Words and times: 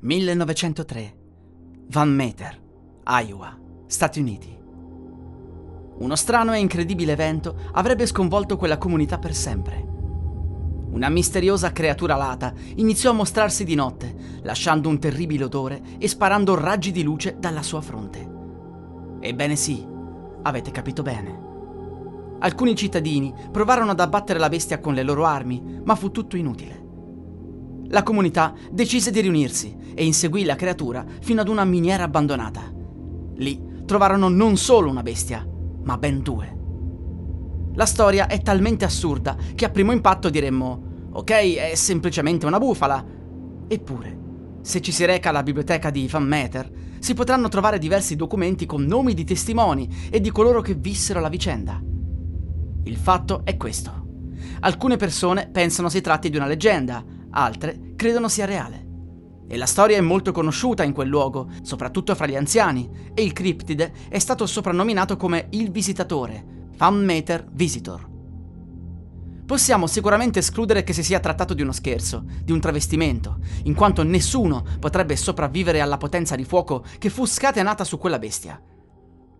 1903. 0.00 1.16
Van 1.88 2.08
Meter, 2.08 2.56
Iowa, 3.04 3.58
Stati 3.88 4.20
Uniti. 4.20 4.56
Uno 5.98 6.14
strano 6.14 6.52
e 6.52 6.60
incredibile 6.60 7.12
evento 7.12 7.56
avrebbe 7.72 8.06
sconvolto 8.06 8.56
quella 8.56 8.78
comunità 8.78 9.18
per 9.18 9.34
sempre. 9.34 9.84
Una 10.92 11.08
misteriosa 11.08 11.72
creatura 11.72 12.14
alata 12.14 12.52
iniziò 12.76 13.10
a 13.10 13.14
mostrarsi 13.14 13.64
di 13.64 13.74
notte, 13.74 14.14
lasciando 14.42 14.88
un 14.88 15.00
terribile 15.00 15.42
odore 15.44 15.82
e 15.98 16.06
sparando 16.06 16.54
raggi 16.54 16.92
di 16.92 17.02
luce 17.02 17.36
dalla 17.40 17.64
sua 17.64 17.80
fronte. 17.80 18.36
Ebbene 19.18 19.56
sì, 19.56 19.84
avete 20.42 20.70
capito 20.70 21.02
bene. 21.02 21.46
Alcuni 22.38 22.76
cittadini 22.76 23.34
provarono 23.50 23.90
ad 23.90 23.98
abbattere 23.98 24.38
la 24.38 24.48
bestia 24.48 24.78
con 24.78 24.94
le 24.94 25.02
loro 25.02 25.24
armi, 25.24 25.80
ma 25.82 25.96
fu 25.96 26.12
tutto 26.12 26.36
inutile. 26.36 26.86
La 27.90 28.02
comunità 28.02 28.54
decise 28.70 29.10
di 29.10 29.20
riunirsi 29.20 29.76
e 29.94 30.04
inseguì 30.04 30.44
la 30.44 30.56
creatura 30.56 31.04
fino 31.20 31.40
ad 31.40 31.48
una 31.48 31.64
miniera 31.64 32.04
abbandonata. 32.04 32.72
Lì 33.36 33.60
trovarono 33.86 34.28
non 34.28 34.56
solo 34.56 34.90
una 34.90 35.02
bestia, 35.02 35.46
ma 35.82 35.96
ben 35.96 36.22
due. 36.22 36.56
La 37.74 37.86
storia 37.86 38.26
è 38.26 38.42
talmente 38.42 38.84
assurda 38.84 39.36
che 39.54 39.64
a 39.64 39.70
primo 39.70 39.92
impatto 39.92 40.28
diremmo 40.28 41.10
ok, 41.12 41.30
è 41.30 41.74
semplicemente 41.74 42.44
una 42.44 42.58
bufala. 42.58 43.04
Eppure, 43.66 44.18
se 44.60 44.80
ci 44.80 44.92
si 44.92 45.04
reca 45.04 45.30
alla 45.30 45.42
biblioteca 45.42 45.90
di 45.90 46.06
Van 46.08 46.24
Meter, 46.24 46.70
si 46.98 47.14
potranno 47.14 47.48
trovare 47.48 47.78
diversi 47.78 48.16
documenti 48.16 48.66
con 48.66 48.84
nomi 48.84 49.14
di 49.14 49.24
testimoni 49.24 49.88
e 50.10 50.20
di 50.20 50.30
coloro 50.30 50.60
che 50.60 50.74
vissero 50.74 51.20
la 51.20 51.28
vicenda. 51.28 51.80
Il 52.84 52.96
fatto 52.96 53.42
è 53.44 53.56
questo. 53.56 54.06
Alcune 54.60 54.96
persone 54.96 55.48
pensano 55.50 55.88
si 55.88 56.00
tratti 56.00 56.28
di 56.30 56.36
una 56.36 56.46
leggenda, 56.46 57.04
altre 57.30 57.94
credono 57.96 58.28
sia 58.28 58.44
reale. 58.44 58.86
E 59.48 59.56
la 59.56 59.66
storia 59.66 59.96
è 59.96 60.02
molto 60.02 60.30
conosciuta 60.30 60.84
in 60.84 60.92
quel 60.92 61.08
luogo, 61.08 61.48
soprattutto 61.62 62.14
fra 62.14 62.26
gli 62.26 62.36
anziani, 62.36 63.10
e 63.14 63.22
il 63.22 63.32
criptide 63.32 63.92
è 64.08 64.18
stato 64.18 64.44
soprannominato 64.46 65.16
come 65.16 65.46
il 65.50 65.70
visitatore, 65.70 66.44
Van 66.76 67.02
Meter 67.02 67.46
Visitor. 67.50 68.06
Possiamo 69.46 69.86
sicuramente 69.86 70.40
escludere 70.40 70.84
che 70.84 70.92
si 70.92 71.02
sia 71.02 71.20
trattato 71.20 71.54
di 71.54 71.62
uno 71.62 71.72
scherzo, 71.72 72.22
di 72.44 72.52
un 72.52 72.60
travestimento, 72.60 73.38
in 73.62 73.74
quanto 73.74 74.02
nessuno 74.02 74.62
potrebbe 74.78 75.16
sopravvivere 75.16 75.80
alla 75.80 75.96
potenza 75.96 76.36
di 76.36 76.44
fuoco 76.44 76.84
che 76.98 77.08
fu 77.08 77.24
scatenata 77.24 77.82
su 77.84 77.96
quella 77.96 78.18
bestia. 78.18 78.60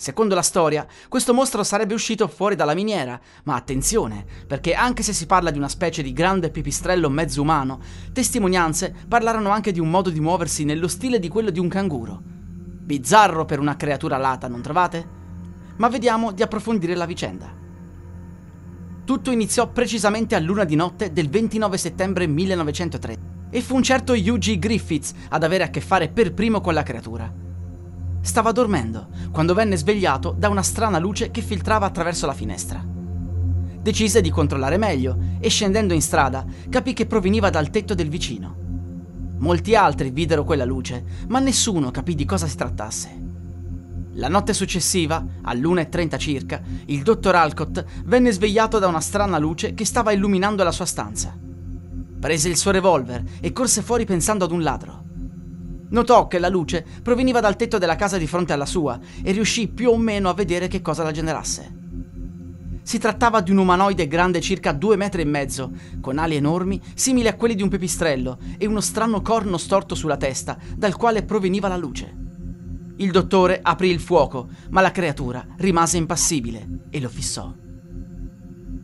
Secondo 0.00 0.34
la 0.34 0.40
storia, 0.40 0.86
questo 1.10 1.34
mostro 1.34 1.62
sarebbe 1.62 1.92
uscito 1.92 2.26
fuori 2.26 2.56
dalla 2.56 2.72
miniera, 2.72 3.20
ma 3.44 3.54
attenzione, 3.54 4.24
perché 4.46 4.72
anche 4.72 5.02
se 5.02 5.12
si 5.12 5.26
parla 5.26 5.50
di 5.50 5.58
una 5.58 5.68
specie 5.68 6.02
di 6.02 6.14
grande 6.14 6.48
pipistrello 6.48 7.10
mezzo 7.10 7.42
umano, 7.42 7.80
testimonianze 8.10 8.94
parlarono 9.06 9.50
anche 9.50 9.72
di 9.72 9.78
un 9.78 9.90
modo 9.90 10.08
di 10.08 10.18
muoversi 10.18 10.64
nello 10.64 10.88
stile 10.88 11.18
di 11.18 11.28
quello 11.28 11.50
di 11.50 11.58
un 11.58 11.68
canguro. 11.68 12.18
Bizzarro 12.24 13.44
per 13.44 13.58
una 13.58 13.76
creatura 13.76 14.16
alata, 14.16 14.48
non 14.48 14.62
trovate? 14.62 15.06
Ma 15.76 15.88
vediamo 15.88 16.32
di 16.32 16.42
approfondire 16.42 16.94
la 16.94 17.04
vicenda. 17.04 17.54
Tutto 19.04 19.30
iniziò 19.30 19.68
precisamente 19.68 20.34
a 20.34 20.40
luna 20.40 20.64
di 20.64 20.76
notte 20.76 21.12
del 21.12 21.28
29 21.28 21.76
settembre 21.76 22.26
1903 22.26 23.16
e 23.50 23.60
fu 23.60 23.74
un 23.76 23.82
certo 23.82 24.14
U.G. 24.14 24.58
Griffiths 24.58 25.12
ad 25.28 25.42
avere 25.42 25.64
a 25.64 25.68
che 25.68 25.82
fare 25.82 26.08
per 26.08 26.32
primo 26.32 26.62
con 26.62 26.72
la 26.72 26.82
creatura. 26.82 27.48
Stava 28.22 28.52
dormendo 28.52 29.08
quando 29.30 29.54
venne 29.54 29.76
svegliato 29.76 30.34
da 30.36 30.48
una 30.48 30.62
strana 30.62 30.98
luce 30.98 31.30
che 31.30 31.40
filtrava 31.40 31.86
attraverso 31.86 32.26
la 32.26 32.34
finestra. 32.34 32.84
Decise 33.82 34.20
di 34.20 34.30
controllare 34.30 34.76
meglio 34.76 35.16
e 35.40 35.48
scendendo 35.48 35.94
in 35.94 36.02
strada 36.02 36.44
capì 36.68 36.92
che 36.92 37.06
proveniva 37.06 37.48
dal 37.48 37.70
tetto 37.70 37.94
del 37.94 38.10
vicino. 38.10 38.56
Molti 39.38 39.74
altri 39.74 40.10
videro 40.10 40.44
quella 40.44 40.66
luce, 40.66 41.02
ma 41.28 41.38
nessuno 41.38 41.90
capì 41.90 42.14
di 42.14 42.26
cosa 42.26 42.46
si 42.46 42.56
trattasse. 42.56 43.28
La 44.14 44.28
notte 44.28 44.52
successiva, 44.52 45.24
all'1.30 45.42 46.18
circa, 46.18 46.60
il 46.86 47.02
dottor 47.02 47.36
Alcott 47.36 47.82
venne 48.04 48.32
svegliato 48.32 48.78
da 48.78 48.86
una 48.86 49.00
strana 49.00 49.38
luce 49.38 49.72
che 49.72 49.86
stava 49.86 50.12
illuminando 50.12 50.62
la 50.62 50.72
sua 50.72 50.84
stanza. 50.84 51.34
Prese 52.20 52.48
il 52.50 52.58
suo 52.58 52.70
revolver 52.70 53.24
e 53.40 53.52
corse 53.52 53.80
fuori 53.80 54.04
pensando 54.04 54.44
ad 54.44 54.52
un 54.52 54.62
ladro. 54.62 55.04
Notò 55.90 56.26
che 56.26 56.38
la 56.38 56.48
luce 56.48 56.84
proveniva 57.02 57.40
dal 57.40 57.56
tetto 57.56 57.78
della 57.78 57.96
casa 57.96 58.16
di 58.16 58.26
fronte 58.26 58.52
alla 58.52 58.66
sua 58.66 58.98
e 59.22 59.32
riuscì 59.32 59.68
più 59.68 59.90
o 59.90 59.96
meno 59.96 60.28
a 60.28 60.34
vedere 60.34 60.68
che 60.68 60.82
cosa 60.82 61.02
la 61.02 61.10
generasse. 61.10 61.78
Si 62.82 62.98
trattava 62.98 63.40
di 63.40 63.50
un 63.50 63.58
umanoide 63.58 64.08
grande 64.08 64.40
circa 64.40 64.72
due 64.72 64.96
metri 64.96 65.22
e 65.22 65.26
mezzo, 65.26 65.70
con 66.00 66.18
ali 66.18 66.36
enormi, 66.36 66.80
simili 66.94 67.28
a 67.28 67.36
quelli 67.36 67.54
di 67.54 67.62
un 67.62 67.68
pipistrello, 67.68 68.38
e 68.58 68.66
uno 68.66 68.80
strano 68.80 69.20
corno 69.20 69.58
storto 69.58 69.94
sulla 69.94 70.16
testa, 70.16 70.56
dal 70.76 70.96
quale 70.96 71.22
proveniva 71.22 71.68
la 71.68 71.76
luce. 71.76 72.16
Il 72.96 73.10
dottore 73.10 73.60
aprì 73.62 73.90
il 73.90 74.00
fuoco, 74.00 74.48
ma 74.70 74.80
la 74.80 74.90
creatura 74.90 75.44
rimase 75.58 75.98
impassibile 75.98 76.86
e 76.90 77.00
lo 77.00 77.08
fissò. 77.08 77.52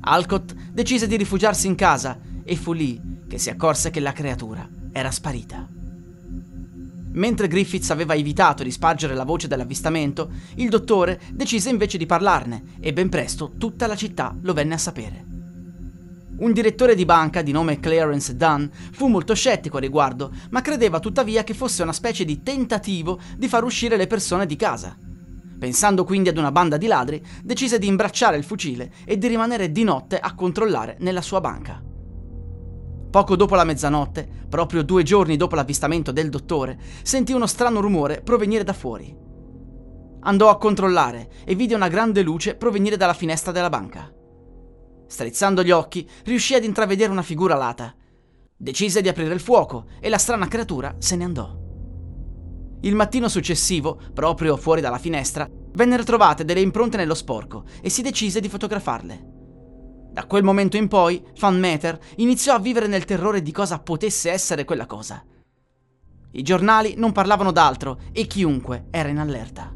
Alcott 0.00 0.52
decise 0.72 1.06
di 1.06 1.16
rifugiarsi 1.16 1.66
in 1.66 1.76
casa 1.76 2.18
e 2.42 2.56
fu 2.56 2.72
lì 2.72 3.00
che 3.28 3.38
si 3.38 3.50
accorse 3.50 3.90
che 3.90 4.00
la 4.00 4.12
creatura 4.12 4.68
era 4.90 5.10
sparita. 5.10 5.81
Mentre 7.14 7.48
Griffiths 7.48 7.90
aveva 7.90 8.14
evitato 8.14 8.62
di 8.62 8.70
spargere 8.70 9.14
la 9.14 9.24
voce 9.24 9.48
dell'avvistamento, 9.48 10.30
il 10.56 10.70
dottore 10.70 11.20
decise 11.32 11.68
invece 11.68 11.98
di 11.98 12.06
parlarne 12.06 12.62
e 12.80 12.92
ben 12.92 13.08
presto 13.08 13.52
tutta 13.58 13.86
la 13.86 13.96
città 13.96 14.34
lo 14.40 14.52
venne 14.54 14.74
a 14.74 14.78
sapere. 14.78 15.26
Un 16.38 16.52
direttore 16.52 16.94
di 16.94 17.04
banca 17.04 17.42
di 17.42 17.52
nome 17.52 17.78
Clarence 17.78 18.34
Dunn 18.34 18.64
fu 18.92 19.06
molto 19.08 19.34
scettico 19.34 19.76
a 19.76 19.80
riguardo, 19.80 20.32
ma 20.50 20.62
credeva 20.62 20.98
tuttavia 20.98 21.44
che 21.44 21.54
fosse 21.54 21.82
una 21.82 21.92
specie 21.92 22.24
di 22.24 22.42
tentativo 22.42 23.20
di 23.36 23.46
far 23.46 23.62
uscire 23.62 23.96
le 23.96 24.06
persone 24.06 24.46
di 24.46 24.56
casa. 24.56 24.96
Pensando 25.58 26.04
quindi 26.04 26.30
ad 26.30 26.38
una 26.38 26.50
banda 26.50 26.78
di 26.78 26.86
ladri, 26.86 27.22
decise 27.44 27.78
di 27.78 27.86
imbracciare 27.86 28.36
il 28.36 28.44
fucile 28.44 28.90
e 29.04 29.18
di 29.18 29.28
rimanere 29.28 29.70
di 29.70 29.84
notte 29.84 30.18
a 30.18 30.34
controllare 30.34 30.96
nella 30.98 31.22
sua 31.22 31.40
banca. 31.40 31.91
Poco 33.12 33.36
dopo 33.36 33.56
la 33.56 33.64
mezzanotte, 33.64 34.26
proprio 34.48 34.82
due 34.82 35.02
giorni 35.02 35.36
dopo 35.36 35.54
l'avvistamento 35.54 36.12
del 36.12 36.30
dottore, 36.30 36.78
sentì 37.02 37.34
uno 37.34 37.46
strano 37.46 37.80
rumore 37.80 38.22
provenire 38.22 38.64
da 38.64 38.72
fuori. 38.72 39.14
Andò 40.20 40.48
a 40.48 40.56
controllare 40.56 41.28
e 41.44 41.54
vide 41.54 41.74
una 41.74 41.88
grande 41.88 42.22
luce 42.22 42.54
provenire 42.54 42.96
dalla 42.96 43.12
finestra 43.12 43.52
della 43.52 43.68
banca. 43.68 44.10
Strizzando 45.06 45.62
gli 45.62 45.70
occhi, 45.70 46.08
riuscì 46.24 46.54
ad 46.54 46.64
intravedere 46.64 47.12
una 47.12 47.20
figura 47.20 47.52
alata. 47.52 47.94
Decise 48.56 49.02
di 49.02 49.08
aprire 49.08 49.34
il 49.34 49.40
fuoco 49.40 49.88
e 50.00 50.08
la 50.08 50.16
strana 50.16 50.48
creatura 50.48 50.94
se 50.96 51.14
ne 51.14 51.24
andò. 51.24 51.54
Il 52.80 52.94
mattino 52.94 53.28
successivo, 53.28 54.00
proprio 54.14 54.56
fuori 54.56 54.80
dalla 54.80 54.96
finestra, 54.96 55.46
vennero 55.74 56.02
trovate 56.02 56.46
delle 56.46 56.60
impronte 56.60 56.96
nello 56.96 57.14
sporco 57.14 57.64
e 57.82 57.90
si 57.90 58.00
decise 58.00 58.40
di 58.40 58.48
fotografarle. 58.48 59.31
Da 60.12 60.26
quel 60.26 60.42
momento 60.42 60.76
in 60.76 60.88
poi, 60.88 61.24
Van 61.38 61.58
Meter 61.58 61.98
iniziò 62.16 62.54
a 62.54 62.58
vivere 62.58 62.86
nel 62.86 63.06
terrore 63.06 63.40
di 63.40 63.50
cosa 63.50 63.78
potesse 63.78 64.30
essere 64.30 64.66
quella 64.66 64.84
cosa. 64.84 65.24
I 66.32 66.42
giornali 66.42 66.94
non 66.98 67.12
parlavano 67.12 67.50
d'altro 67.50 67.98
e 68.12 68.26
chiunque 68.26 68.88
era 68.90 69.08
in 69.08 69.18
allerta. 69.18 69.74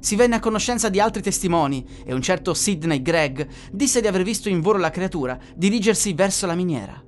Si 0.00 0.16
venne 0.16 0.34
a 0.34 0.40
conoscenza 0.40 0.88
di 0.88 0.98
altri 0.98 1.22
testimoni 1.22 1.86
e 2.04 2.12
un 2.12 2.22
certo 2.22 2.54
Sidney 2.54 3.02
Gregg 3.02 3.46
disse 3.70 4.00
di 4.00 4.08
aver 4.08 4.24
visto 4.24 4.48
in 4.48 4.60
volo 4.60 4.78
la 4.78 4.90
creatura 4.90 5.38
dirigersi 5.54 6.12
verso 6.12 6.46
la 6.46 6.54
miniera. 6.56 7.00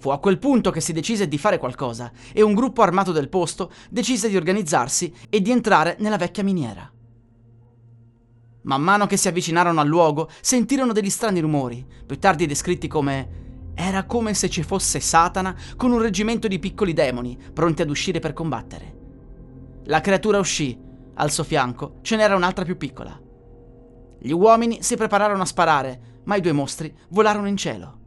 Fu 0.00 0.08
a 0.10 0.18
quel 0.18 0.38
punto 0.38 0.70
che 0.70 0.80
si 0.80 0.92
decise 0.92 1.28
di 1.28 1.38
fare 1.38 1.58
qualcosa 1.58 2.10
e 2.32 2.42
un 2.42 2.54
gruppo 2.54 2.82
armato 2.82 3.12
del 3.12 3.28
posto 3.28 3.70
decise 3.90 4.28
di 4.28 4.36
organizzarsi 4.36 5.12
e 5.28 5.40
di 5.40 5.52
entrare 5.52 5.96
nella 6.00 6.16
vecchia 6.16 6.42
miniera. 6.42 6.90
Man 8.64 8.82
mano 8.82 9.06
che 9.06 9.16
si 9.16 9.28
avvicinarono 9.28 9.80
al 9.80 9.88
luogo, 9.88 10.28
sentirono 10.40 10.92
degli 10.92 11.10
strani 11.10 11.40
rumori, 11.40 11.86
più 12.06 12.18
tardi 12.18 12.46
descritti 12.46 12.88
come 12.88 13.42
era 13.74 14.04
come 14.04 14.34
se 14.34 14.48
ci 14.48 14.62
fosse 14.62 15.00
Satana 15.00 15.54
con 15.76 15.90
un 15.90 16.00
reggimento 16.00 16.48
di 16.48 16.58
piccoli 16.58 16.92
demoni 16.92 17.36
pronti 17.52 17.82
ad 17.82 17.90
uscire 17.90 18.20
per 18.20 18.32
combattere. 18.32 18.92
La 19.86 20.00
creatura 20.00 20.38
uscì, 20.38 20.80
al 21.14 21.30
suo 21.30 21.44
fianco 21.44 21.98
ce 22.02 22.16
n'era 22.16 22.36
un'altra 22.36 22.64
più 22.64 22.76
piccola. 22.76 23.20
Gli 24.18 24.30
uomini 24.30 24.82
si 24.82 24.96
prepararono 24.96 25.42
a 25.42 25.46
sparare, 25.46 26.20
ma 26.24 26.36
i 26.36 26.40
due 26.40 26.52
mostri 26.52 26.96
volarono 27.10 27.48
in 27.48 27.56
cielo. 27.56 27.98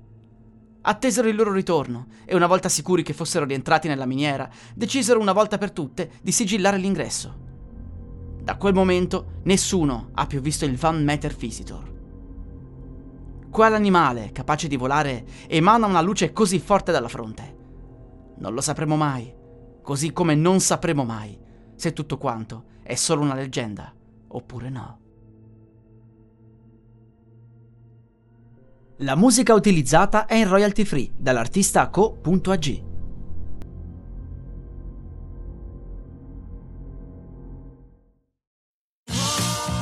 attesero 0.81 1.27
il 1.27 1.36
loro 1.36 1.51
ritorno 1.51 2.07
e 2.25 2.33
una 2.36 2.48
volta 2.48 2.69
sicuri 2.69 3.04
che 3.04 3.13
fossero 3.13 3.45
rientrati 3.45 3.88
nella 3.88 4.06
miniera, 4.06 4.50
decisero 4.74 5.19
una 5.19 5.33
volta 5.33 5.57
per 5.57 5.71
tutte 5.71 6.12
di 6.21 6.31
sigillare 6.31 6.77
l'ingresso. 6.77 7.47
Da 8.48 8.56
quel 8.56 8.74
momento 8.74 9.42
nessuno 9.44 10.12
ha 10.14 10.26
più 10.26 10.40
visto 10.40 10.64
il 10.64 10.78
Van 10.78 11.04
Meter 11.04 11.36
Visitor. 11.36 11.96
Quell'animale, 13.52 14.32
capace 14.32 14.70
di 14.70 14.78
volare, 14.78 15.26
emana 15.50 15.86
una 15.86 16.00
luce 16.00 16.32
così 16.32 16.58
forte 16.58 16.94
dalla 16.94 17.10
fronte. 17.10 17.56
Non 18.38 18.54
lo 18.54 18.62
sapremo 18.62 18.96
mai, 18.96 19.36
così 19.82 20.14
come 20.14 20.34
non 20.34 20.62
sapremo 20.62 21.04
mai 21.04 21.38
se 21.76 21.92
tutto 21.92 22.18
quanto 22.18 22.68
è 22.84 22.96
solo 22.96 23.22
una 23.22 23.36
leggenda 23.36 23.94
oppure 24.30 24.70
no. 24.70 25.00
La 29.00 29.18
musica 29.18 29.54
utilizzata 29.56 30.26
è 30.26 30.36
in 30.36 30.48
royalty 30.48 30.86
free 30.86 31.12
dall'artista 31.18 31.90
co.ag. 31.90 32.87